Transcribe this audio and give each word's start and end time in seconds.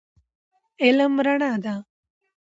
علم 0.85 1.13
رڼا 1.25 1.51
ده 1.63 1.75